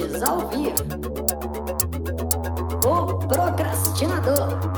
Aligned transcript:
ouvintes 0.00 0.22
ao 0.22 0.48
vivo. 0.48 0.74
O 2.86 3.18
procrastinador. 3.26 4.69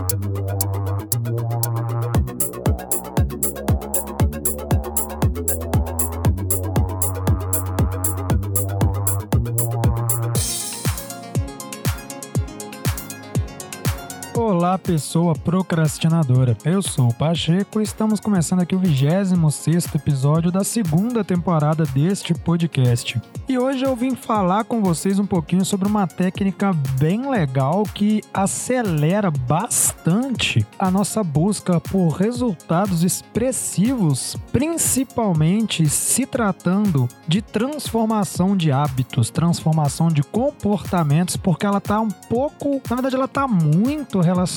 Olá, 14.62 14.78
pessoa 14.78 15.34
procrastinadora. 15.34 16.56
Eu 16.64 16.80
sou 16.80 17.08
o 17.08 17.14
Pacheco 17.14 17.80
e 17.80 17.82
estamos 17.82 18.20
começando 18.20 18.60
aqui 18.60 18.76
o 18.76 18.78
26 18.78 19.92
episódio 19.92 20.52
da 20.52 20.62
segunda 20.62 21.24
temporada 21.24 21.84
deste 21.84 22.32
podcast. 22.32 23.20
E 23.48 23.58
hoje 23.58 23.84
eu 23.84 23.96
vim 23.96 24.14
falar 24.14 24.62
com 24.62 24.80
vocês 24.80 25.18
um 25.18 25.26
pouquinho 25.26 25.64
sobre 25.64 25.88
uma 25.88 26.06
técnica 26.06 26.72
bem 26.96 27.28
legal 27.28 27.82
que 27.92 28.22
acelera 28.32 29.32
bastante 29.32 30.64
a 30.78 30.92
nossa 30.92 31.24
busca 31.24 31.80
por 31.80 32.10
resultados 32.10 33.02
expressivos, 33.02 34.36
principalmente 34.52 35.88
se 35.88 36.24
tratando 36.24 37.08
de 37.26 37.42
transformação 37.42 38.56
de 38.56 38.70
hábitos, 38.70 39.28
transformação 39.28 40.06
de 40.06 40.22
comportamentos, 40.22 41.36
porque 41.36 41.66
ela 41.66 41.80
tá 41.80 42.00
um 42.00 42.08
pouco, 42.08 42.80
na 42.88 42.94
verdade 42.94 43.16
ela 43.16 43.26
tá 43.26 43.48
muito 43.48 44.20
relacionada 44.20 44.51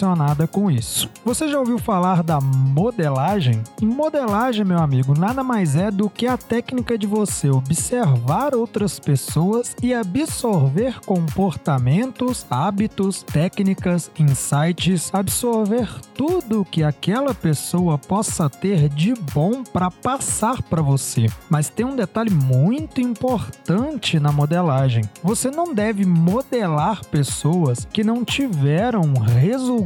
com 0.51 0.69
isso. 0.69 1.09
Você 1.23 1.47
já 1.47 1.57
ouviu 1.57 1.77
falar 1.77 2.21
da 2.21 2.41
modelagem? 2.41 3.63
Modelagem, 3.81 4.65
meu 4.65 4.79
amigo, 4.79 5.17
nada 5.17 5.41
mais 5.41 5.75
é 5.75 5.89
do 5.89 6.09
que 6.09 6.27
a 6.27 6.37
técnica 6.37 6.97
de 6.97 7.07
você 7.07 7.49
observar 7.49 8.53
outras 8.53 8.99
pessoas 8.99 9.75
e 9.81 9.93
absorver 9.93 10.99
comportamentos, 11.05 12.45
hábitos, 12.49 13.23
técnicas, 13.23 14.11
insights, 14.19 15.09
absorver 15.13 15.89
tudo 16.13 16.65
que 16.65 16.83
aquela 16.83 17.33
pessoa 17.33 17.97
possa 17.97 18.49
ter 18.49 18.89
de 18.89 19.13
bom 19.33 19.63
para 19.63 19.89
passar 19.89 20.61
para 20.61 20.81
você. 20.81 21.27
Mas 21.49 21.69
tem 21.69 21.85
um 21.85 21.95
detalhe 21.95 22.31
muito 22.31 22.99
importante 22.99 24.19
na 24.19 24.31
modelagem. 24.31 25.03
Você 25.23 25.49
não 25.49 25.73
deve 25.73 26.05
modelar 26.05 27.05
pessoas 27.05 27.87
que 27.93 28.03
não 28.03 28.25
tiveram 28.25 29.13
resultados 29.13 29.84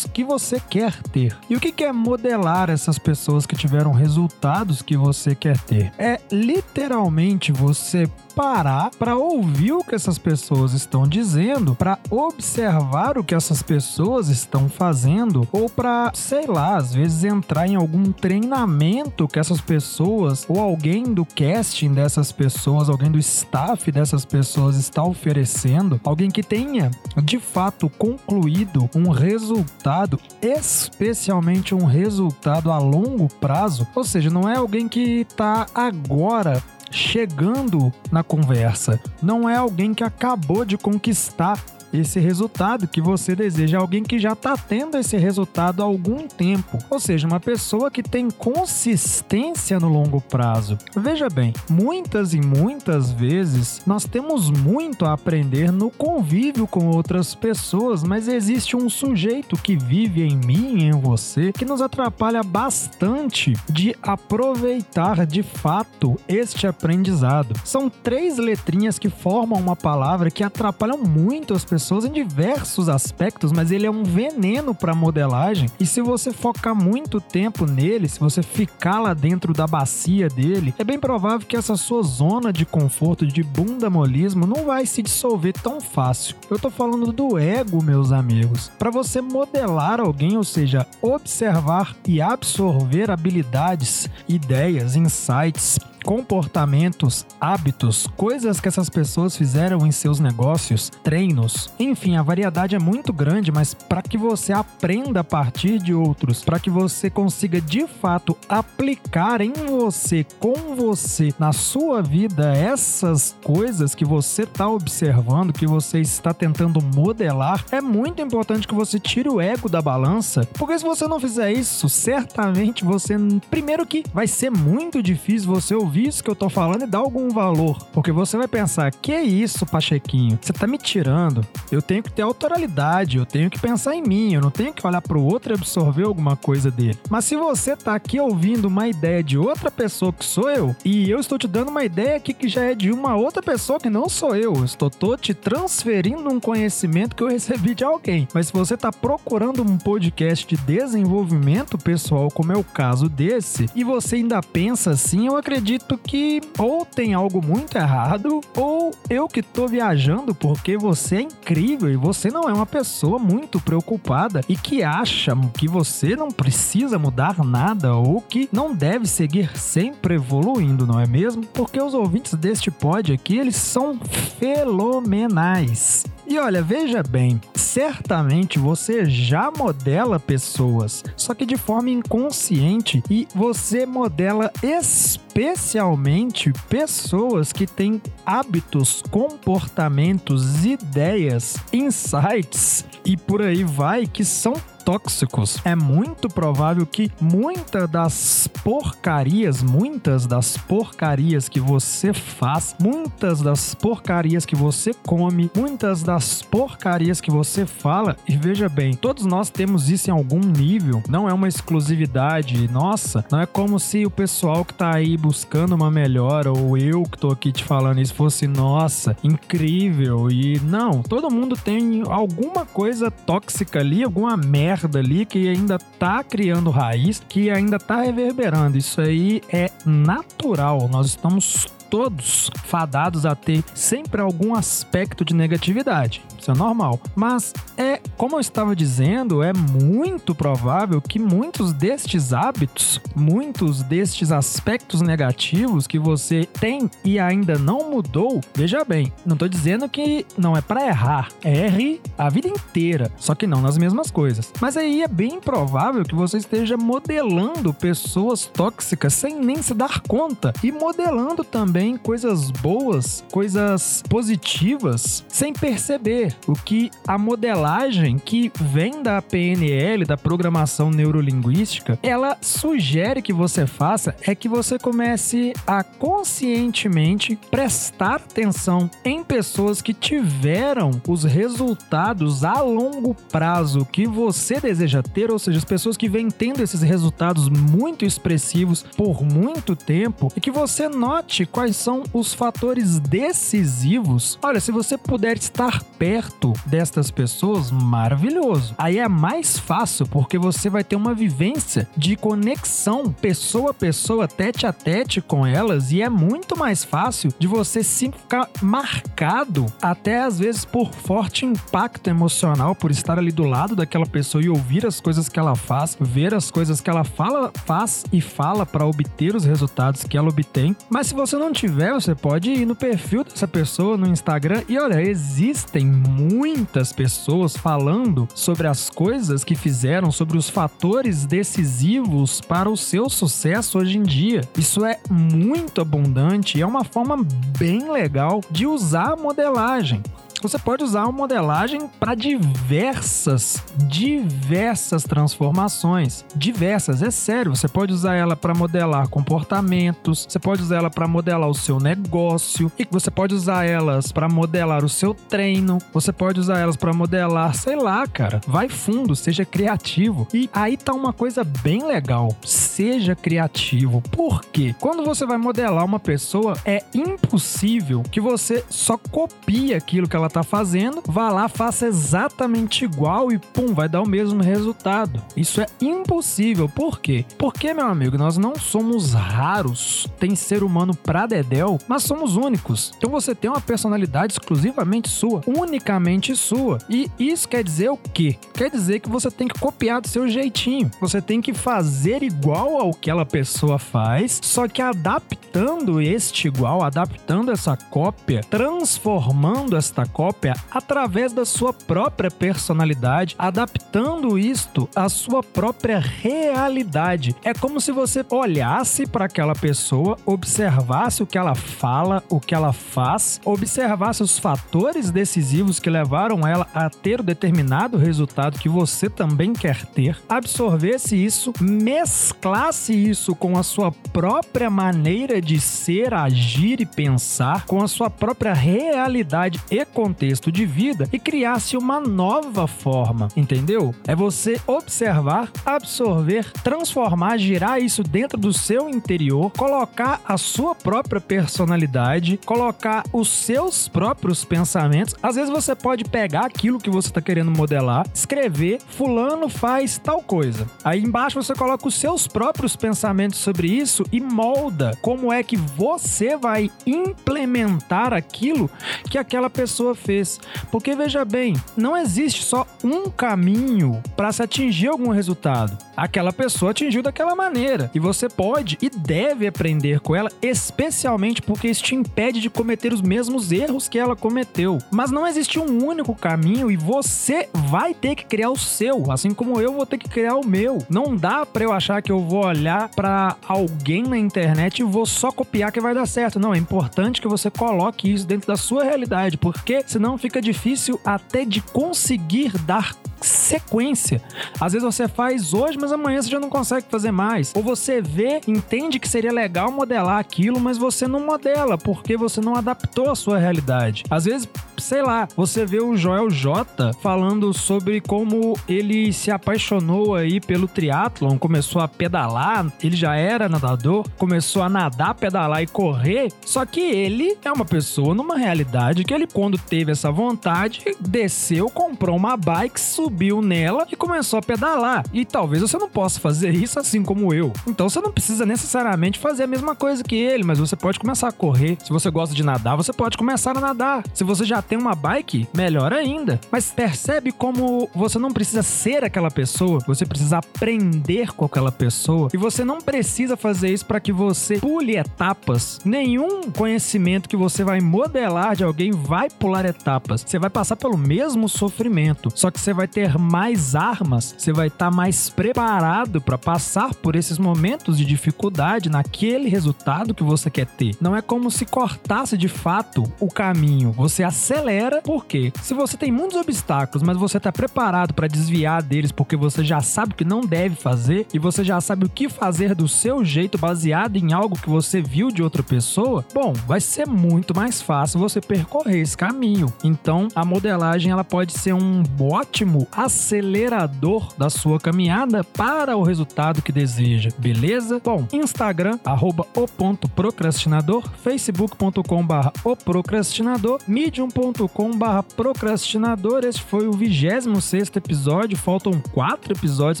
que 0.12 0.24
você 0.24 0.60
quer 0.60 1.02
ter. 1.04 1.36
E 1.48 1.56
o 1.56 1.60
que 1.60 1.82
é 1.84 1.92
modelar 1.92 2.70
essas 2.70 2.98
pessoas 2.98 3.46
que 3.46 3.56
tiveram 3.56 3.92
resultados 3.92 4.82
que 4.82 4.96
você 4.96 5.34
quer 5.34 5.58
ter? 5.58 5.92
É 5.98 6.20
literalmente 6.30 7.50
você 7.50 8.08
parar 8.34 8.90
para 8.98 9.16
ouvir 9.16 9.72
o 9.72 9.84
que 9.84 9.94
essas 9.94 10.18
pessoas 10.18 10.72
estão 10.72 11.06
dizendo, 11.06 11.74
para 11.74 11.98
observar 12.10 13.18
o 13.18 13.24
que 13.24 13.34
essas 13.34 13.62
pessoas 13.62 14.28
estão 14.28 14.68
fazendo 14.68 15.46
ou 15.52 15.68
para, 15.68 16.10
sei 16.14 16.46
lá, 16.46 16.76
às 16.76 16.94
vezes 16.94 17.24
entrar 17.24 17.66
em 17.66 17.76
algum 17.76 18.10
treinamento 18.10 19.28
que 19.28 19.38
essas 19.38 19.60
pessoas 19.60 20.44
ou 20.48 20.60
alguém 20.60 21.04
do 21.04 21.24
casting 21.24 21.92
dessas 21.92 22.32
pessoas, 22.32 22.88
alguém 22.88 23.10
do 23.10 23.18
staff 23.18 23.90
dessas 23.92 24.24
pessoas 24.24 24.76
está 24.76 25.02
oferecendo, 25.04 26.00
alguém 26.04 26.30
que 26.30 26.42
tenha 26.42 26.90
de 27.22 27.38
fato 27.38 27.88
concluído 27.90 28.88
um 28.94 29.01
resultado, 29.10 30.18
especialmente 30.40 31.74
um 31.74 31.84
resultado 31.84 32.70
a 32.70 32.78
longo 32.78 33.28
prazo, 33.40 33.86
ou 33.94 34.04
seja, 34.04 34.30
não 34.30 34.48
é 34.48 34.56
alguém 34.56 34.88
que 34.88 35.20
está 35.20 35.66
agora 35.74 36.62
chegando 36.90 37.92
na 38.10 38.22
conversa. 38.22 39.00
Não 39.22 39.48
é 39.48 39.56
alguém 39.56 39.94
que 39.94 40.04
acabou 40.04 40.64
de 40.64 40.76
conquistar 40.76 41.58
esse 41.92 42.18
resultado 42.18 42.88
que 42.88 43.00
você 43.00 43.36
deseja, 43.36 43.78
alguém 43.78 44.02
que 44.02 44.18
já 44.18 44.32
está 44.32 44.56
tendo 44.56 44.96
esse 44.96 45.16
resultado 45.16 45.82
há 45.82 45.84
algum 45.84 46.26
tempo, 46.26 46.78
ou 46.88 46.98
seja, 46.98 47.26
uma 47.26 47.40
pessoa 47.40 47.90
que 47.90 48.02
tem 48.02 48.30
consistência 48.30 49.78
no 49.78 49.88
longo 49.88 50.20
prazo. 50.20 50.78
Veja 50.96 51.28
bem, 51.28 51.52
muitas 51.68 52.32
e 52.32 52.40
muitas 52.40 53.10
vezes 53.10 53.82
nós 53.86 54.04
temos 54.04 54.50
muito 54.50 55.04
a 55.04 55.12
aprender 55.12 55.70
no 55.70 55.90
convívio 55.90 56.66
com 56.66 56.86
outras 56.86 57.34
pessoas, 57.34 58.02
mas 58.02 58.28
existe 58.28 58.76
um 58.76 58.88
sujeito 58.88 59.56
que 59.56 59.76
vive 59.76 60.22
em 60.22 60.36
mim 60.36 60.84
em 60.84 60.92
você 60.92 61.52
que 61.52 61.64
nos 61.64 61.82
atrapalha 61.82 62.42
bastante 62.42 63.52
de 63.68 63.94
aproveitar 64.02 65.26
de 65.26 65.42
fato 65.42 66.18
este 66.26 66.66
aprendizado. 66.66 67.54
São 67.64 67.90
três 67.90 68.38
letrinhas 68.38 68.98
que 68.98 69.10
formam 69.10 69.60
uma 69.60 69.76
palavra 69.76 70.30
que 70.30 70.42
atrapalham 70.42 70.98
muito 70.98 71.54
as 71.54 71.64
pessoas 71.64 71.81
pessoas 71.82 72.04
em 72.04 72.12
diversos 72.12 72.88
aspectos, 72.88 73.50
mas 73.50 73.72
ele 73.72 73.86
é 73.86 73.90
um 73.90 74.04
veneno 74.04 74.72
para 74.72 74.94
modelagem. 74.94 75.68
E 75.80 75.84
se 75.84 76.00
você 76.00 76.32
focar 76.32 76.76
muito 76.76 77.20
tempo 77.20 77.66
nele, 77.66 78.08
se 78.08 78.20
você 78.20 78.40
ficar 78.40 79.00
lá 79.00 79.12
dentro 79.12 79.52
da 79.52 79.66
bacia 79.66 80.28
dele, 80.28 80.72
é 80.78 80.84
bem 80.84 80.96
provável 80.96 81.44
que 81.44 81.56
essa 81.56 81.76
sua 81.76 82.04
zona 82.04 82.52
de 82.52 82.64
conforto, 82.64 83.26
de 83.26 83.42
bunda 83.42 83.90
molismo, 83.90 84.46
não 84.46 84.64
vai 84.64 84.86
se 84.86 85.02
dissolver 85.02 85.54
tão 85.54 85.80
fácil. 85.80 86.36
Eu 86.48 86.56
tô 86.56 86.70
falando 86.70 87.10
do 87.10 87.36
ego, 87.36 87.82
meus 87.82 88.12
amigos. 88.12 88.70
Para 88.78 88.90
você 88.90 89.20
modelar 89.20 89.98
alguém, 89.98 90.36
ou 90.36 90.44
seja, 90.44 90.86
observar 91.00 91.96
e 92.06 92.22
absorver 92.22 93.10
habilidades, 93.10 94.08
ideias, 94.28 94.94
insights, 94.94 95.80
comportamentos, 96.02 97.26
hábitos, 97.40 98.06
coisas 98.16 98.60
que 98.60 98.68
essas 98.68 98.90
pessoas 98.90 99.36
fizeram 99.36 99.86
em 99.86 99.92
seus 99.92 100.20
negócios, 100.20 100.90
treinos. 101.02 101.72
Enfim, 101.78 102.16
a 102.16 102.22
variedade 102.22 102.74
é 102.74 102.78
muito 102.78 103.12
grande, 103.12 103.52
mas 103.52 103.74
para 103.74 104.02
que 104.02 104.18
você 104.18 104.52
aprenda 104.52 105.20
a 105.20 105.24
partir 105.24 105.78
de 105.78 105.94
outros, 105.94 106.42
para 106.44 106.58
que 106.58 106.70
você 106.70 107.08
consiga 107.08 107.60
de 107.60 107.86
fato 107.86 108.36
aplicar 108.48 109.40
em 109.40 109.52
você, 109.52 110.26
com 110.38 110.74
você, 110.74 111.32
na 111.38 111.52
sua 111.52 112.02
vida, 112.02 112.52
essas 112.56 113.36
coisas 113.42 113.94
que 113.94 114.04
você 114.04 114.42
está 114.42 114.68
observando, 114.68 115.52
que 115.52 115.66
você 115.66 116.00
está 116.00 116.34
tentando 116.34 116.80
modelar, 116.94 117.64
é 117.70 117.80
muito 117.80 118.20
importante 118.20 118.66
que 118.66 118.74
você 118.74 118.98
tire 118.98 119.28
o 119.28 119.40
ego 119.40 119.68
da 119.68 119.80
balança, 119.80 120.46
porque 120.54 120.78
se 120.78 120.84
você 120.84 121.06
não 121.06 121.20
fizer 121.20 121.52
isso, 121.52 121.88
certamente 121.88 122.84
você, 122.84 123.16
primeiro 123.50 123.86
que 123.86 124.04
vai 124.12 124.26
ser 124.26 124.50
muito 124.50 125.02
difícil 125.02 125.52
você 125.52 125.74
ouvir 125.74 125.91
ouvir 125.92 126.08
isso 126.08 126.24
que 126.24 126.30
eu 126.30 126.34
tô 126.34 126.48
falando 126.48 126.84
e 126.84 126.86
dar 126.86 126.98
algum 126.98 127.28
valor. 127.28 127.76
Porque 127.92 128.10
você 128.10 128.38
vai 128.38 128.48
pensar, 128.48 128.90
que 128.90 129.12
é 129.12 129.22
isso, 129.22 129.66
Pachequinho? 129.66 130.38
Você 130.40 130.52
tá 130.52 130.66
me 130.66 130.78
tirando. 130.78 131.46
Eu 131.70 131.82
tenho 131.82 132.02
que 132.02 132.10
ter 132.10 132.22
autoralidade, 132.22 133.18
eu 133.18 133.26
tenho 133.26 133.50
que 133.50 133.60
pensar 133.60 133.94
em 133.94 134.02
mim, 134.02 134.32
eu 134.32 134.40
não 134.40 134.50
tenho 134.50 134.72
que 134.72 134.86
olhar 134.86 135.02
pro 135.02 135.22
outro 135.22 135.52
e 135.52 135.54
absorver 135.54 136.04
alguma 136.04 136.34
coisa 136.34 136.70
dele. 136.70 136.98
Mas 137.10 137.26
se 137.26 137.36
você 137.36 137.76
tá 137.76 137.94
aqui 137.94 138.18
ouvindo 138.18 138.66
uma 138.66 138.88
ideia 138.88 139.22
de 139.22 139.36
outra 139.36 139.70
pessoa 139.70 140.12
que 140.12 140.24
sou 140.24 140.50
eu, 140.50 140.74
e 140.82 141.10
eu 141.10 141.20
estou 141.20 141.38
te 141.38 141.46
dando 141.46 141.68
uma 141.68 141.84
ideia 141.84 142.16
aqui 142.16 142.32
que 142.32 142.48
já 142.48 142.62
é 142.62 142.74
de 142.74 142.90
uma 142.90 143.14
outra 143.14 143.42
pessoa 143.42 143.78
que 143.78 143.90
não 143.90 144.08
sou 144.08 144.34
eu, 144.34 144.54
eu 144.54 144.64
estou 144.64 144.88
tô 144.88 145.16
te 145.16 145.34
transferindo 145.34 146.28
um 146.30 146.40
conhecimento 146.40 147.14
que 147.14 147.22
eu 147.22 147.28
recebi 147.32 147.74
de 147.74 147.84
alguém. 147.84 148.26
Mas 148.32 148.46
se 148.46 148.52
você 148.52 148.76
tá 148.76 148.90
procurando 148.90 149.62
um 149.62 149.76
podcast 149.76 150.46
de 150.46 150.56
desenvolvimento 150.56 151.76
pessoal, 151.76 152.30
como 152.30 152.52
é 152.52 152.56
o 152.56 152.64
caso 152.64 153.08
desse, 153.08 153.66
e 153.74 153.84
você 153.84 154.16
ainda 154.16 154.40
pensa 154.40 154.92
assim, 154.92 155.26
eu 155.26 155.36
acredito 155.36 155.81
acredito 155.82 155.98
que 155.98 156.40
ou 156.58 156.84
tem 156.86 157.14
algo 157.14 157.44
muito 157.44 157.76
errado, 157.76 158.40
ou 158.56 158.92
eu 159.10 159.26
que 159.26 159.42
tô 159.42 159.66
viajando 159.66 160.34
porque 160.34 160.76
você 160.76 161.16
é 161.16 161.22
incrível 161.22 161.90
e 161.90 161.96
você 161.96 162.30
não 162.30 162.48
é 162.48 162.52
uma 162.52 162.66
pessoa 162.66 163.18
muito 163.18 163.60
preocupada 163.60 164.40
e 164.48 164.56
que 164.56 164.82
acha 164.82 165.36
que 165.56 165.68
você 165.68 166.14
não 166.16 166.28
precisa 166.28 166.98
mudar 166.98 167.44
nada 167.44 167.94
ou 167.94 168.20
que 168.20 168.48
não 168.52 168.74
deve 168.74 169.06
seguir 169.06 169.56
sempre 169.58 170.14
evoluindo, 170.14 170.86
não 170.86 171.00
é 171.00 171.06
mesmo? 171.06 171.44
Porque 171.46 171.80
os 171.80 171.94
ouvintes 171.94 172.34
deste 172.34 172.70
pod 172.70 173.12
aqui, 173.12 173.36
eles 173.36 173.56
são 173.56 173.98
fenomenais. 174.38 176.04
E 176.32 176.38
olha, 176.38 176.62
veja 176.62 177.02
bem, 177.02 177.38
certamente 177.54 178.58
você 178.58 179.04
já 179.04 179.50
modela 179.50 180.18
pessoas, 180.18 181.04
só 181.14 181.34
que 181.34 181.44
de 181.44 181.58
forma 181.58 181.90
inconsciente 181.90 183.02
e 183.10 183.28
você 183.34 183.84
modela 183.84 184.50
especialmente 184.62 186.50
pessoas 186.70 187.52
que 187.52 187.66
têm 187.66 188.00
hábitos, 188.24 189.02
comportamentos, 189.10 190.64
ideias, 190.64 191.58
insights 191.70 192.86
e 193.04 193.14
por 193.14 193.42
aí 193.42 193.62
vai 193.62 194.06
que 194.06 194.24
são 194.24 194.54
tóxicos, 194.82 195.58
é 195.64 195.74
muito 195.74 196.28
provável 196.28 196.86
que 196.86 197.10
muitas 197.20 197.88
das 197.88 198.48
porcarias, 198.62 199.62
muitas 199.62 200.26
das 200.26 200.56
porcarias 200.56 201.48
que 201.48 201.60
você 201.60 202.12
faz, 202.12 202.74
muitas 202.80 203.40
das 203.40 203.74
porcarias 203.74 204.44
que 204.44 204.56
você 204.56 204.92
come, 205.06 205.50
muitas 205.56 206.02
das 206.02 206.42
porcarias 206.42 207.20
que 207.20 207.30
você 207.30 207.64
fala, 207.64 208.16
e 208.28 208.36
veja 208.36 208.68
bem, 208.68 208.94
todos 208.94 209.24
nós 209.24 209.50
temos 209.50 209.88
isso 209.88 210.10
em 210.10 210.12
algum 210.12 210.40
nível, 210.40 211.02
não 211.08 211.28
é 211.28 211.32
uma 211.32 211.48
exclusividade 211.48 212.68
nossa, 212.68 213.24
não 213.30 213.40
é 213.40 213.46
como 213.46 213.78
se 213.78 214.04
o 214.04 214.10
pessoal 214.10 214.64
que 214.64 214.74
tá 214.74 214.94
aí 214.94 215.16
buscando 215.16 215.74
uma 215.74 215.90
melhora 215.90 216.50
ou 216.50 216.76
eu 216.76 217.02
que 217.04 217.18
tô 217.18 217.30
aqui 217.30 217.52
te 217.52 217.64
falando 217.64 218.00
isso 218.00 218.14
fosse, 218.14 218.46
nossa, 218.46 219.16
incrível 219.22 220.30
e 220.30 220.60
não, 220.60 221.02
todo 221.02 221.30
mundo 221.30 221.56
tem 221.56 222.02
alguma 222.06 222.66
coisa 222.66 223.10
tóxica 223.10 223.80
ali, 223.80 224.02
alguma 224.02 224.36
merda 224.36 224.81
ali 224.98 225.24
que 225.24 225.48
ainda 225.48 225.78
tá 225.78 226.22
criando 226.22 226.70
raiz, 226.70 227.22
que 227.28 227.50
ainda 227.50 227.78
tá 227.78 228.02
reverberando. 228.02 228.78
Isso 228.78 229.00
aí 229.00 229.42
é 229.50 229.70
natural. 229.84 230.88
Nós 230.90 231.08
estamos 231.08 231.66
todos 231.90 232.50
fadados 232.64 233.26
a 233.26 233.34
ter 233.34 233.62
sempre 233.74 234.20
algum 234.20 234.54
aspecto 234.54 235.24
de 235.24 235.34
negatividade. 235.34 236.22
Isso 236.42 236.50
é 236.50 236.54
normal. 236.54 236.98
Mas 237.14 237.54
é, 237.76 238.00
como 238.16 238.34
eu 238.34 238.40
estava 238.40 238.74
dizendo, 238.74 239.44
é 239.44 239.52
muito 239.52 240.34
provável 240.34 241.00
que 241.00 241.20
muitos 241.20 241.72
destes 241.72 242.32
hábitos, 242.32 243.00
muitos 243.14 243.84
destes 243.84 244.32
aspectos 244.32 245.00
negativos 245.00 245.86
que 245.86 246.00
você 246.00 246.44
tem 246.44 246.90
e 247.04 247.20
ainda 247.20 247.56
não 247.56 247.90
mudou, 247.90 248.40
veja 248.54 248.84
bem, 248.84 249.12
não 249.24 249.34
estou 249.34 249.48
dizendo 249.48 249.88
que 249.88 250.26
não 250.36 250.56
é 250.56 250.60
para 250.60 250.84
errar. 250.84 251.28
Erre 251.44 252.00
a 252.18 252.28
vida 252.28 252.48
inteira, 252.48 253.12
só 253.16 253.36
que 253.36 253.46
não 253.46 253.62
nas 253.62 253.78
mesmas 253.78 254.10
coisas. 254.10 254.52
Mas 254.60 254.76
aí 254.76 255.02
é 255.02 255.08
bem 255.08 255.38
provável 255.38 256.02
que 256.02 256.14
você 256.14 256.38
esteja 256.38 256.76
modelando 256.76 257.72
pessoas 257.72 258.46
tóxicas 258.46 259.14
sem 259.14 259.38
nem 259.38 259.62
se 259.62 259.74
dar 259.74 260.00
conta 260.00 260.52
e 260.60 260.72
modelando 260.72 261.44
também 261.44 261.96
coisas 261.96 262.50
boas, 262.50 263.22
coisas 263.30 264.02
positivas, 264.08 265.24
sem 265.28 265.52
perceber. 265.52 266.31
O 266.46 266.54
que 266.54 266.90
a 267.06 267.16
modelagem 267.18 268.18
que 268.18 268.50
vem 268.60 269.02
da 269.02 269.20
PNL, 269.20 270.04
da 270.04 270.16
programação 270.16 270.90
neurolinguística, 270.90 271.98
ela 272.02 272.36
sugere 272.40 273.22
que 273.22 273.32
você 273.32 273.66
faça 273.66 274.14
é 274.26 274.34
que 274.34 274.48
você 274.48 274.78
comece 274.78 275.52
a 275.66 275.82
conscientemente 275.82 277.38
prestar 277.50 278.16
atenção 278.16 278.90
em 279.04 279.22
pessoas 279.22 279.82
que 279.82 279.94
tiveram 279.94 280.90
os 281.06 281.24
resultados 281.24 282.44
a 282.44 282.60
longo 282.60 283.14
prazo 283.14 283.84
que 283.84 284.06
você 284.06 284.60
deseja 284.60 285.02
ter, 285.02 285.30
ou 285.30 285.38
seja, 285.38 285.58
as 285.58 285.64
pessoas 285.64 285.96
que 285.96 286.08
vêm 286.08 286.28
tendo 286.28 286.62
esses 286.62 286.82
resultados 286.82 287.48
muito 287.48 288.04
expressivos 288.04 288.84
por 288.96 289.22
muito 289.22 289.76
tempo 289.76 290.32
e 290.36 290.40
que 290.40 290.50
você 290.50 290.88
note 290.88 291.46
quais 291.46 291.76
são 291.76 292.02
os 292.12 292.34
fatores 292.34 292.98
decisivos. 292.98 294.38
Olha, 294.42 294.60
se 294.60 294.72
você 294.72 294.96
puder 294.96 295.36
estar 295.36 295.82
perto 295.98 296.21
destas 296.66 297.10
pessoas, 297.10 297.70
maravilhoso. 297.70 298.74
Aí 298.78 298.98
é 298.98 299.08
mais 299.08 299.58
fácil 299.58 300.06
porque 300.06 300.38
você 300.38 300.68
vai 300.68 300.84
ter 300.84 300.96
uma 300.96 301.14
vivência 301.14 301.88
de 301.96 302.16
conexão 302.16 303.12
pessoa 303.12 303.70
a 303.70 303.74
pessoa, 303.74 304.28
tete 304.28 304.66
a 304.66 304.72
tete 304.72 305.20
com 305.20 305.46
elas 305.46 305.92
e 305.92 306.02
é 306.02 306.08
muito 306.08 306.58
mais 306.58 306.84
fácil 306.84 307.32
de 307.38 307.46
você 307.46 307.82
se 307.82 308.10
ficar 308.10 308.48
marcado 308.60 309.66
até 309.80 310.22
às 310.22 310.38
vezes 310.38 310.64
por 310.64 310.92
forte 310.92 311.44
impacto 311.44 312.08
emocional 312.08 312.74
por 312.74 312.90
estar 312.90 313.18
ali 313.18 313.32
do 313.32 313.44
lado 313.44 313.74
daquela 313.74 314.06
pessoa 314.06 314.42
e 314.44 314.48
ouvir 314.48 314.86
as 314.86 315.00
coisas 315.00 315.28
que 315.28 315.38
ela 315.38 315.54
faz, 315.56 315.96
ver 316.00 316.34
as 316.34 316.50
coisas 316.50 316.80
que 316.80 316.90
ela 316.90 317.04
fala, 317.04 317.52
faz 317.64 318.04
e 318.12 318.20
fala 318.20 318.66
para 318.66 318.86
obter 318.86 319.34
os 319.34 319.44
resultados 319.44 320.04
que 320.04 320.16
ela 320.16 320.28
obtém. 320.28 320.76
Mas 320.90 321.08
se 321.08 321.14
você 321.14 321.36
não 321.36 321.52
tiver, 321.52 321.92
você 321.92 322.14
pode 322.14 322.50
ir 322.50 322.66
no 322.66 322.74
perfil 322.74 323.24
dessa 323.24 323.48
pessoa 323.48 323.96
no 323.96 324.06
Instagram 324.06 324.62
e 324.68 324.78
olha, 324.78 325.00
existem 325.00 325.86
muitas 326.12 326.92
pessoas 326.92 327.56
falando 327.56 328.28
sobre 328.34 328.66
as 328.66 328.90
coisas 328.90 329.42
que 329.42 329.54
fizeram, 329.54 330.12
sobre 330.12 330.36
os 330.36 330.48
fatores 330.48 331.24
decisivos 331.24 332.40
para 332.40 332.70
o 332.70 332.76
seu 332.76 333.08
sucesso 333.08 333.78
hoje 333.78 333.98
em 333.98 334.02
dia. 334.02 334.42
Isso 334.56 334.84
é 334.84 334.98
muito 335.10 335.80
abundante 335.80 336.58
e 336.58 336.62
é 336.62 336.66
uma 336.66 336.84
forma 336.84 337.16
bem 337.58 337.90
legal 337.90 338.40
de 338.50 338.66
usar 338.66 339.12
a 339.12 339.16
modelagem 339.16 340.02
você 340.42 340.58
pode 340.58 340.82
usar 340.82 341.04
uma 341.04 341.12
modelagem 341.12 341.88
para 342.00 342.16
diversas, 342.16 343.62
diversas 343.76 345.04
transformações. 345.04 346.24
Diversas, 346.34 347.00
é 347.00 347.10
sério. 347.10 347.54
Você 347.54 347.68
pode 347.68 347.92
usar 347.92 348.16
ela 348.16 348.34
para 348.34 348.52
modelar 348.52 349.08
comportamentos, 349.08 350.26
você 350.28 350.38
pode 350.38 350.62
usar 350.62 350.78
ela 350.78 350.90
para 350.90 351.06
modelar 351.06 351.48
o 351.48 351.54
seu 351.54 351.78
negócio, 351.78 352.70
e 352.76 352.86
você 352.90 353.10
pode 353.10 353.34
usar 353.34 353.64
elas 353.64 354.10
para 354.10 354.28
modelar 354.28 354.84
o 354.84 354.88
seu 354.88 355.14
treino, 355.14 355.78
você 355.92 356.12
pode 356.12 356.40
usar 356.40 356.58
elas 356.58 356.76
para 356.76 356.92
modelar, 356.92 357.54
sei 357.54 357.76
lá, 357.76 358.06
cara. 358.06 358.40
Vai 358.46 358.68
fundo, 358.68 359.14
seja 359.14 359.44
criativo. 359.44 360.26
E 360.34 360.50
aí 360.52 360.76
tá 360.76 360.92
uma 360.92 361.12
coisa 361.12 361.44
bem 361.44 361.86
legal. 361.86 362.36
Seja 362.44 363.14
criativo. 363.14 364.02
Por 364.10 364.44
quê? 364.46 364.74
Quando 364.80 365.04
você 365.04 365.24
vai 365.24 365.38
modelar 365.38 365.84
uma 365.84 366.00
pessoa, 366.00 366.56
é 366.64 366.82
impossível 366.92 368.02
que 368.10 368.20
você 368.20 368.64
só 368.68 368.96
copie 368.98 369.74
aquilo 369.74 370.08
que 370.08 370.16
ela 370.16 370.28
tá 370.32 370.42
fazendo, 370.42 371.02
vá 371.06 371.30
lá, 371.30 371.48
faça 371.48 371.86
exatamente 371.86 372.84
igual 372.84 373.30
e 373.30 373.38
pum, 373.38 373.72
vai 373.74 373.88
dar 373.88 374.02
o 374.02 374.08
mesmo 374.08 374.42
resultado. 374.42 375.22
Isso 375.36 375.60
é 375.60 375.66
impossível. 375.80 376.68
Por 376.68 377.00
quê? 377.00 377.24
Porque, 377.38 377.72
meu 377.72 377.86
amigo, 377.86 378.18
nós 378.18 378.36
não 378.36 378.56
somos 378.56 379.12
raros. 379.12 380.08
Tem 380.18 380.34
ser 380.34 380.64
humano 380.64 380.94
pra 380.94 381.26
dedéu, 381.26 381.78
mas 381.86 382.02
somos 382.02 382.36
únicos. 382.36 382.92
Então 382.96 383.10
você 383.10 383.34
tem 383.34 383.50
uma 383.50 383.60
personalidade 383.60 384.32
exclusivamente 384.32 385.08
sua, 385.08 385.42
unicamente 385.46 386.34
sua. 386.34 386.78
E 386.88 387.10
isso 387.18 387.48
quer 387.48 387.62
dizer 387.62 387.90
o 387.90 387.96
quê? 387.96 388.36
Quer 388.54 388.70
dizer 388.70 389.00
que 389.00 389.08
você 389.08 389.30
tem 389.30 389.46
que 389.46 389.58
copiar 389.58 390.00
do 390.00 390.08
seu 390.08 390.28
jeitinho. 390.28 390.90
Você 391.00 391.20
tem 391.20 391.40
que 391.40 391.54
fazer 391.54 392.22
igual 392.22 392.80
ao 392.80 392.92
que 392.92 393.12
aquela 393.12 393.26
pessoa 393.26 393.78
faz, 393.78 394.40
só 394.42 394.66
que 394.66 394.80
adaptando 394.80 396.00
este 396.00 396.48
igual, 396.48 396.82
adaptando 396.82 397.52
essa 397.52 397.76
cópia, 397.76 398.40
transformando 398.48 399.76
esta 399.76 400.06
cópia 400.06 400.21
cópia 400.22 400.54
através 400.70 401.32
da 401.32 401.44
sua 401.44 401.72
própria 401.72 402.30
personalidade, 402.30 403.34
adaptando 403.36 404.38
isto 404.38 404.88
à 404.94 405.08
sua 405.08 405.42
própria 405.42 405.98
realidade. 405.98 407.34
É 407.42 407.52
como 407.52 407.80
se 407.80 407.90
você 407.90 408.24
olhasse 408.30 409.04
para 409.04 409.24
aquela 409.24 409.52
pessoa, 409.52 410.16
observasse 410.24 411.24
o 411.24 411.26
que 411.26 411.36
ela 411.36 411.56
fala, 411.56 412.22
o 412.30 412.38
que 412.38 412.54
ela 412.54 412.72
faz, 412.72 413.40
observasse 413.44 414.22
os 414.22 414.38
fatores 414.38 415.10
decisivos 415.10 415.80
que 415.80 415.90
levaram 415.90 416.46
ela 416.46 416.68
a 416.72 416.88
ter 416.88 417.18
o 417.18 417.24
determinado 417.24 417.98
resultado 417.98 418.60
que 418.60 418.68
você 418.68 419.10
também 419.10 419.52
quer 419.52 419.84
ter, 419.86 420.16
absorvesse 420.28 421.16
isso, 421.16 421.52
mesclasse 421.60 422.92
isso 422.94 423.34
com 423.34 423.58
a 423.58 423.64
sua 423.64 423.90
própria 423.90 424.70
maneira 424.70 425.40
de 425.40 425.60
ser, 425.60 426.14
agir 426.14 426.80
e 426.80 426.86
pensar, 426.86 427.66
com 427.66 427.82
a 427.82 427.88
sua 427.88 428.08
própria 428.08 428.54
realidade 428.54 429.60
e 429.68 429.84
contexto 430.12 430.52
de 430.52 430.66
vida 430.66 431.08
e 431.10 431.18
criasse 431.18 431.74
uma 431.74 431.98
nova 431.98 432.66
forma, 432.66 433.28
entendeu? 433.34 433.94
É 434.06 434.14
você 434.14 434.60
observar, 434.66 435.50
absorver, 435.64 436.52
transformar, 436.62 437.38
girar 437.38 437.80
isso 437.80 438.02
dentro 438.02 438.38
do 438.38 438.52
seu 438.52 438.90
interior, 438.90 439.50
colocar 439.52 440.20
a 440.26 440.36
sua 440.36 440.74
própria 440.74 441.18
personalidade, 441.18 442.38
colocar 442.44 443.04
os 443.10 443.28
seus 443.28 443.88
próprios 443.88 444.44
pensamentos. 444.44 445.14
Às 445.22 445.36
vezes 445.36 445.50
você 445.50 445.74
pode 445.74 446.04
pegar 446.04 446.44
aquilo 446.44 446.78
que 446.78 446.90
você 446.90 447.08
está 447.08 447.22
querendo 447.22 447.50
modelar, 447.50 448.06
escrever, 448.12 448.80
fulano 448.88 449.48
faz 449.48 449.96
tal 449.96 450.22
coisa. 450.22 450.68
Aí 450.84 451.00
embaixo 451.00 451.42
você 451.42 451.54
coloca 451.54 451.88
os 451.88 451.94
seus 451.94 452.28
próprios 452.28 452.76
pensamentos 452.76 453.38
sobre 453.38 453.68
isso 453.68 454.04
e 454.12 454.20
molda 454.20 454.92
como 455.00 455.32
é 455.32 455.42
que 455.42 455.56
você 455.56 456.36
vai 456.36 456.70
implementar 456.86 458.12
aquilo 458.12 458.70
que 459.08 459.16
aquela 459.16 459.48
pessoa 459.48 459.94
fez. 460.02 460.40
Porque 460.70 460.94
veja 460.94 461.24
bem, 461.24 461.54
não 461.76 461.96
existe 461.96 462.42
só 462.42 462.66
um 462.84 463.08
caminho 463.08 464.02
para 464.16 464.32
se 464.32 464.42
atingir 464.42 464.88
algum 464.88 465.10
resultado. 465.10 465.76
Aquela 465.96 466.32
pessoa 466.32 466.70
atingiu 466.70 467.02
daquela 467.02 467.34
maneira 467.34 467.90
e 467.94 467.98
você 467.98 468.28
pode 468.28 468.78
e 468.80 468.90
deve 468.90 469.46
aprender 469.46 470.00
com 470.00 470.16
ela, 470.16 470.30
especialmente 470.40 471.40
porque 471.42 471.68
isso 471.68 471.82
te 471.82 471.94
impede 471.94 472.40
de 472.40 472.50
cometer 472.50 472.92
os 472.92 473.02
mesmos 473.02 473.52
erros 473.52 473.88
que 473.88 473.98
ela 473.98 474.16
cometeu. 474.16 474.78
Mas 474.90 475.10
não 475.10 475.26
existe 475.26 475.58
um 475.58 475.86
único 475.86 476.14
caminho 476.14 476.70
e 476.70 476.76
você 476.76 477.48
vai 477.52 477.94
ter 477.94 478.14
que 478.14 478.26
criar 478.26 478.50
o 478.50 478.58
seu, 478.58 479.10
assim 479.10 479.30
como 479.30 479.60
eu 479.60 479.74
vou 479.74 479.86
ter 479.86 479.98
que 479.98 480.08
criar 480.08 480.36
o 480.36 480.46
meu. 480.46 480.78
Não 480.88 481.14
dá 481.14 481.46
para 481.46 481.64
eu 481.64 481.72
achar 481.72 482.02
que 482.02 482.10
eu 482.10 482.20
vou 482.20 482.46
olhar 482.46 482.88
para 482.90 483.36
alguém 483.46 484.02
na 484.02 484.18
internet 484.18 484.80
e 484.80 484.84
vou 484.84 485.06
só 485.06 485.30
copiar 485.30 485.70
que 485.70 485.80
vai 485.80 485.94
dar 485.94 486.06
certo. 486.06 486.40
Não, 486.40 486.54
é 486.54 486.58
importante 486.58 487.20
que 487.20 487.28
você 487.28 487.50
coloque 487.50 488.12
isso 488.12 488.26
dentro 488.26 488.46
da 488.46 488.56
sua 488.56 488.84
realidade, 488.84 489.36
porque 489.36 489.81
senão 489.90 490.18
fica 490.18 490.40
difícil 490.40 491.00
até 491.04 491.44
de 491.44 491.60
conseguir 491.60 492.52
dar 492.58 492.94
sequência. 493.22 494.22
Às 494.60 494.72
vezes 494.72 494.84
você 494.84 495.08
faz 495.08 495.54
hoje, 495.54 495.78
mas 495.80 495.92
amanhã 495.92 496.20
você 496.20 496.30
já 496.30 496.40
não 496.40 496.50
consegue 496.50 496.86
fazer 496.88 497.10
mais. 497.10 497.52
Ou 497.54 497.62
você 497.62 498.00
vê, 498.00 498.40
entende 498.46 498.98
que 498.98 499.08
seria 499.08 499.32
legal 499.32 499.70
modelar 499.70 500.18
aquilo, 500.18 500.60
mas 500.60 500.78
você 500.78 501.06
não 501.06 501.20
modela 501.20 501.78
porque 501.78 502.16
você 502.16 502.40
não 502.40 502.56
adaptou 502.56 503.10
a 503.10 503.14
sua 503.14 503.38
realidade. 503.38 504.04
Às 504.10 504.24
vezes 504.24 504.48
sei 504.82 505.02
lá, 505.02 505.28
você 505.36 505.64
vê 505.64 505.80
o 505.80 505.96
Joel 505.96 506.28
J 506.28 506.92
falando 507.00 507.52
sobre 507.54 508.00
como 508.00 508.58
ele 508.68 509.12
se 509.12 509.30
apaixonou 509.30 510.14
aí 510.14 510.40
pelo 510.40 510.66
triatlon, 510.66 511.38
começou 511.38 511.80
a 511.80 511.88
pedalar, 511.88 512.66
ele 512.82 512.96
já 512.96 513.14
era 513.14 513.48
nadador, 513.48 514.04
começou 514.18 514.62
a 514.62 514.68
nadar, 514.68 515.14
pedalar 515.14 515.62
e 515.62 515.66
correr, 515.66 516.28
só 516.44 516.66
que 516.66 516.80
ele 516.80 517.36
é 517.44 517.52
uma 517.52 517.64
pessoa 517.64 518.14
numa 518.14 518.36
realidade 518.36 519.04
que 519.04 519.14
ele 519.14 519.26
quando 519.26 519.56
teve 519.56 519.92
essa 519.92 520.10
vontade, 520.10 520.82
desceu, 521.00 521.70
comprou 521.70 522.16
uma 522.16 522.36
bike, 522.36 522.80
subiu 522.80 523.11
nela 523.42 523.86
e 523.90 523.96
começou 523.96 524.38
a 524.38 524.42
pedalar. 524.42 525.04
E 525.12 525.24
talvez 525.24 525.62
você 525.62 525.78
não 525.78 525.88
possa 525.88 526.20
fazer 526.20 526.54
isso 526.54 526.78
assim 526.78 527.02
como 527.02 527.32
eu. 527.32 527.52
Então 527.66 527.88
você 527.88 528.00
não 528.00 528.12
precisa 528.12 528.44
necessariamente 528.46 529.18
fazer 529.18 529.44
a 529.44 529.46
mesma 529.46 529.74
coisa 529.74 530.02
que 530.02 530.16
ele, 530.16 530.44
mas 530.44 530.58
você 530.58 530.76
pode 530.76 530.98
começar 530.98 531.28
a 531.28 531.32
correr. 531.32 531.76
Se 531.82 531.90
você 531.90 532.10
gosta 532.10 532.34
de 532.34 532.42
nadar, 532.42 532.76
você 532.76 532.92
pode 532.92 533.16
começar 533.16 533.56
a 533.56 533.60
nadar. 533.60 534.02
Se 534.14 534.24
você 534.24 534.44
já 534.44 534.60
tem 534.62 534.78
uma 534.78 534.94
bike, 534.94 535.48
melhor 535.54 535.92
ainda. 535.92 536.40
Mas 536.50 536.70
percebe 536.70 537.32
como 537.32 537.88
você 537.94 538.18
não 538.18 538.30
precisa 538.30 538.62
ser 538.62 539.04
aquela 539.04 539.30
pessoa, 539.30 539.78
você 539.86 540.04
precisa 540.04 540.38
aprender 540.38 541.32
com 541.32 541.44
aquela 541.44 541.72
pessoa 541.72 542.28
e 542.32 542.36
você 542.36 542.64
não 542.64 542.80
precisa 542.80 543.36
fazer 543.36 543.70
isso 543.72 543.86
para 543.86 544.00
que 544.00 544.12
você 544.12 544.58
pule 544.58 544.96
etapas. 544.96 545.80
Nenhum 545.84 546.50
conhecimento 546.50 547.28
que 547.28 547.36
você 547.36 547.64
vai 547.64 547.80
modelar 547.80 548.56
de 548.56 548.64
alguém 548.64 548.90
vai 548.90 549.28
pular 549.30 549.64
etapas. 549.64 550.24
Você 550.26 550.38
vai 550.38 550.50
passar 550.50 550.76
pelo 550.76 550.96
mesmo 550.96 551.48
sofrimento, 551.48 552.30
só 552.34 552.50
que 552.50 552.60
você 552.60 552.72
vai 552.72 552.88
ter 552.88 553.01
mais 553.08 553.74
armas, 553.74 554.34
você 554.36 554.52
vai 554.52 554.68
estar 554.68 554.90
tá 554.90 554.96
mais 554.96 555.28
preparado 555.28 556.20
para 556.20 556.38
passar 556.38 556.94
por 556.94 557.16
esses 557.16 557.38
momentos 557.38 557.98
de 557.98 558.04
dificuldade 558.04 558.88
naquele 558.88 559.48
resultado 559.48 560.14
que 560.14 560.22
você 560.22 560.50
quer 560.50 560.66
ter. 560.66 560.94
Não 561.00 561.16
é 561.16 561.22
como 561.22 561.50
se 561.50 561.64
cortasse 561.64 562.36
de 562.36 562.48
fato 562.48 563.04
o 563.20 563.28
caminho, 563.28 563.92
você 563.92 564.22
acelera 564.22 564.52
acelera, 564.62 565.00
porque 565.02 565.52
se 565.62 565.74
você 565.74 565.96
tem 565.96 566.10
muitos 566.10 566.36
obstáculos, 566.36 567.02
mas 567.02 567.16
você 567.16 567.36
está 567.36 567.50
preparado 567.52 568.12
para 568.12 568.26
desviar 568.26 568.82
deles 568.82 569.12
porque 569.12 569.36
você 569.36 569.64
já 569.64 569.80
sabe 569.80 570.12
o 570.12 570.16
que 570.16 570.24
não 570.24 570.40
deve 570.40 570.74
fazer 570.74 571.26
e 571.32 571.38
você 571.38 571.64
já 571.64 571.80
sabe 571.80 572.06
o 572.06 572.08
que 572.08 572.28
fazer 572.28 572.74
do 572.74 572.88
seu 572.88 573.24
jeito 573.24 573.58
baseado 573.58 574.16
em 574.16 574.32
algo 574.32 574.58
que 574.58 574.68
você 574.68 575.00
viu 575.00 575.28
de 575.28 575.42
outra 575.42 575.62
pessoa, 575.62 576.24
bom, 576.34 576.52
vai 576.66 576.80
ser 576.80 577.06
muito 577.06 577.54
mais 577.54 577.80
fácil 577.80 578.20
você 578.20 578.40
percorrer 578.40 579.00
esse 579.00 579.16
caminho. 579.16 579.72
Então, 579.82 580.28
a 580.34 580.44
modelagem 580.44 581.12
ela 581.12 581.24
pode 581.24 581.52
ser 581.52 581.72
um 581.72 582.02
ótimo 582.20 582.86
acelerador 582.92 584.32
da 584.36 584.50
sua 584.50 584.78
caminhada 584.78 585.42
para 585.44 585.96
o 585.96 586.02
resultado 586.02 586.62
que 586.62 586.72
deseja, 586.72 587.30
beleza? 587.38 588.00
Bom, 588.04 588.26
Instagram, 588.32 588.98
arroba 589.04 589.46
o 589.56 589.66
ponto 589.66 590.08
procrastinador, 590.08 591.08
facebook.com 591.22 592.26
barra 592.26 592.52
o 592.64 592.76
procrastinador, 592.76 593.80
medium.com 593.86 594.52
youtube.com/barra 594.52 595.22
procrastinador. 595.22 596.44
Esse 596.44 596.60
foi 596.60 596.86
o 596.86 596.92
26 596.92 597.90
episódio. 597.96 598.56
Faltam 598.56 598.92
quatro 599.12 599.52
episódios 599.52 600.00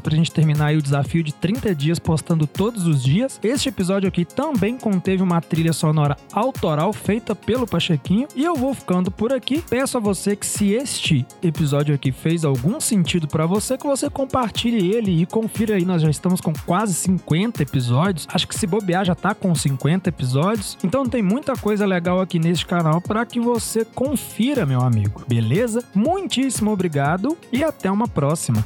para 0.00 0.14
a 0.14 0.16
gente 0.16 0.32
terminar 0.32 0.74
o 0.74 0.82
desafio 0.82 1.22
de 1.22 1.32
30 1.34 1.74
dias 1.74 1.98
postando 1.98 2.46
todos 2.46 2.86
os 2.86 3.02
dias. 3.02 3.38
Este 3.42 3.68
episódio 3.68 4.08
aqui 4.08 4.24
também 4.24 4.76
conteve 4.76 5.22
uma 5.22 5.40
trilha 5.40 5.72
sonora 5.72 6.16
autoral 6.32 6.92
feita 6.92 7.34
pelo 7.34 7.66
Pachequinho. 7.66 8.28
E 8.34 8.44
eu 8.44 8.54
vou 8.54 8.74
ficando 8.74 9.10
por 9.10 9.32
aqui. 9.32 9.62
Peço 9.68 9.96
a 9.96 10.00
você 10.00 10.36
que, 10.36 10.46
se 10.46 10.70
este 10.70 11.26
episódio 11.42 11.94
aqui 11.94 12.12
fez 12.12 12.44
algum 12.44 12.80
sentido 12.82 13.26
para 13.26 13.46
você, 13.46 13.78
que 13.78 13.86
você 13.86 14.10
compartilhe 14.10 14.94
ele 14.94 15.22
e 15.22 15.26
confira 15.26 15.76
aí. 15.76 15.84
Nós 15.84 16.02
já 16.02 16.10
estamos 16.10 16.40
com 16.40 16.52
quase 16.66 16.94
50 16.94 17.62
episódios. 17.62 18.26
Acho 18.32 18.46
que 18.46 18.54
se 18.54 18.66
bobear 18.66 19.04
já 19.04 19.14
tá 19.14 19.34
com 19.34 19.54
50 19.54 20.08
episódios. 20.08 20.76
Então 20.84 21.04
tem 21.04 21.22
muita 21.22 21.54
coisa 21.54 21.86
legal 21.86 22.20
aqui 22.20 22.38
neste 22.38 22.66
canal 22.66 23.00
para 23.00 23.24
que 23.24 23.40
você 23.40 23.84
confira 23.84 24.12
confira, 24.12 24.66
meu 24.66 24.80
amigo, 24.80 25.24
beleza? 25.26 25.82
Muitíssimo 25.94 26.70
obrigado 26.70 27.36
e 27.52 27.64
até 27.64 27.90
uma 27.90 28.06
próxima. 28.06 28.64